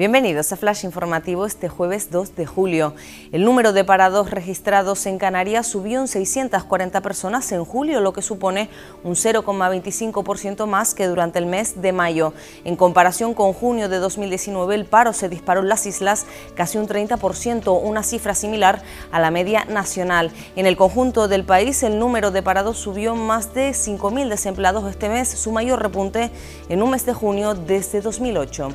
Bienvenidos 0.00 0.50
a 0.50 0.56
Flash 0.56 0.86
Informativo 0.86 1.44
este 1.44 1.68
jueves 1.68 2.10
2 2.10 2.34
de 2.34 2.46
julio. 2.46 2.94
El 3.32 3.44
número 3.44 3.74
de 3.74 3.84
parados 3.84 4.30
registrados 4.30 5.04
en 5.04 5.18
Canarias 5.18 5.66
subió 5.66 6.00
en 6.00 6.08
640 6.08 7.02
personas 7.02 7.52
en 7.52 7.66
julio, 7.66 8.00
lo 8.00 8.14
que 8.14 8.22
supone 8.22 8.70
un 9.04 9.12
0,25% 9.12 10.64
más 10.64 10.94
que 10.94 11.06
durante 11.06 11.38
el 11.38 11.44
mes 11.44 11.82
de 11.82 11.92
mayo. 11.92 12.32
En 12.64 12.76
comparación 12.76 13.34
con 13.34 13.52
junio 13.52 13.90
de 13.90 13.98
2019, 13.98 14.74
el 14.74 14.86
paro 14.86 15.12
se 15.12 15.28
disparó 15.28 15.60
en 15.60 15.68
las 15.68 15.84
islas 15.84 16.24
casi 16.54 16.78
un 16.78 16.88
30%, 16.88 17.78
una 17.82 18.02
cifra 18.02 18.34
similar 18.34 18.80
a 19.12 19.20
la 19.20 19.30
media 19.30 19.66
nacional. 19.66 20.32
En 20.56 20.64
el 20.64 20.78
conjunto 20.78 21.28
del 21.28 21.44
país, 21.44 21.82
el 21.82 21.98
número 21.98 22.30
de 22.30 22.42
parados 22.42 22.78
subió 22.78 23.14
más 23.16 23.52
de 23.52 23.72
5.000 23.72 24.30
desempleados 24.30 24.88
este 24.88 25.10
mes, 25.10 25.28
su 25.28 25.52
mayor 25.52 25.82
repunte 25.82 26.30
en 26.70 26.82
un 26.82 26.88
mes 26.88 27.04
de 27.04 27.12
junio 27.12 27.52
desde 27.52 28.00
2008. 28.00 28.70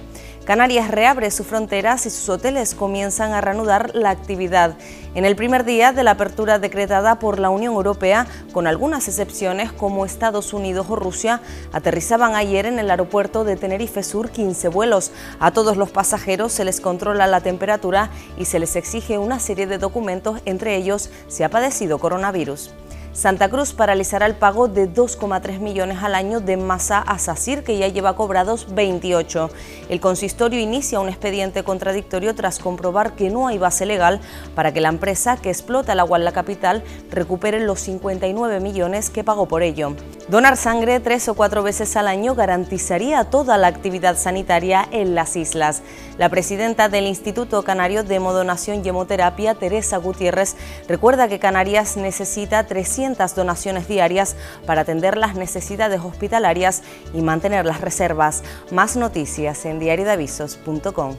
Canarias 0.46 0.92
reabre 0.92 1.15
sus 1.32 1.48
fronteras 1.48 2.06
y 2.06 2.10
sus 2.10 2.28
hoteles 2.28 2.76
comienzan 2.76 3.32
a 3.32 3.42
reanudar 3.42 3.96
la 3.96 4.10
actividad. 4.10 4.76
En 5.16 5.24
el 5.24 5.38
primer 5.38 5.64
día 5.64 5.94
de 5.94 6.04
la 6.04 6.12
apertura 6.12 6.60
decretada 6.60 7.20
por 7.20 7.40
la 7.40 7.50
Unión 7.50 7.74
Europea, 7.74 8.28
con 8.52 8.68
algunas 8.68 9.08
excepciones 9.08 9.72
como 9.72 10.06
Estados 10.06 10.52
Unidos 10.54 10.88
o 10.90 10.98
Rusia, 10.98 11.42
aterrizaban 11.72 12.36
ayer 12.36 12.66
en 12.66 12.80
el 12.80 12.92
aeropuerto 12.92 13.46
de 13.46 13.56
Tenerife 13.56 14.04
Sur 14.04 14.30
15 14.30 14.68
vuelos. 14.68 15.12
A 15.40 15.52
todos 15.52 15.78
los 15.78 15.90
pasajeros 15.90 16.52
se 16.52 16.66
les 16.66 16.82
controla 16.82 17.28
la 17.28 17.40
temperatura 17.40 18.10
y 18.38 18.46
se 18.46 18.60
les 18.60 18.76
exige 18.76 19.18
una 19.18 19.40
serie 19.40 19.68
de 19.68 19.78
documentos, 19.78 20.42
entre 20.44 20.76
ellos 20.76 21.10
si 21.30 21.44
ha 21.44 21.50
padecido 21.50 21.98
coronavirus. 21.98 22.74
Santa 23.16 23.48
Cruz 23.48 23.72
paralizará 23.72 24.26
el 24.26 24.36
pago 24.36 24.68
de 24.68 24.94
2,3 24.94 25.60
millones 25.60 26.00
al 26.04 26.16
año 26.16 26.42
de 26.42 26.58
masa 26.58 27.00
a 27.00 27.18
SACIR, 27.18 27.64
que 27.64 27.78
ya 27.78 27.88
lleva 27.88 28.18
cobrados 28.18 28.76
28. 28.76 29.50
El 29.88 30.02
consistorio 30.02 30.60
inicia 30.60 31.00
un 31.00 31.08
expediente 31.08 31.64
contradictorio 31.64 32.36
tras 32.36 32.60
comprobar 32.60 33.16
que 33.16 33.30
no 33.30 33.48
hay 33.48 33.58
base 33.58 33.86
legal 33.86 34.20
para 34.54 34.74
que 34.74 34.82
la 34.82 34.90
empresa 34.90 35.38
que 35.38 35.50
explota 35.50 35.94
el 35.94 36.02
agua 36.02 36.18
en 36.18 36.26
la 36.26 36.34
capital 36.34 36.84
recupere 37.10 37.62
los 37.62 37.80
59 37.80 38.60
millones 38.60 39.10
que 39.10 39.24
pagó 39.24 39.48
por 39.48 39.64
ello. 39.64 39.96
Donar 40.28 40.58
sangre 40.58 41.00
tres 41.00 41.30
o 41.30 41.36
cuatro 41.36 41.64
veces 41.64 41.96
al 41.96 42.10
año 42.10 42.36
garantizaría 42.36 43.24
toda 43.26 43.58
la 43.58 43.68
actividad 43.68 44.18
sanitaria 44.18 44.86
en 44.92 45.16
las 45.16 45.38
islas. 45.38 45.84
La 46.18 46.28
presidenta 46.28 46.90
del 46.90 47.06
Instituto 47.06 47.64
Canario 47.64 48.04
de 48.04 48.16
Hemodonación 48.16 48.84
y 48.84 48.90
Hemoterapia, 48.90 49.54
Teresa 49.54 49.98
Gutiérrez, 49.98 50.58
recuerda 50.90 51.30
que 51.30 51.40
Canarias 51.40 51.96
necesita 51.96 52.66
donaciones 53.36 53.88
diarias 53.88 54.36
para 54.66 54.82
atender 54.82 55.18
las 55.18 55.36
necesidades 55.36 56.02
hospitalarias 56.02 56.84
y 57.14 57.22
mantener 57.22 57.66
las 57.66 57.82
reservas. 57.82 58.44
Más 58.72 58.96
noticias 58.96 59.66
en 59.66 59.80
diariodavisos.com. 59.80 61.16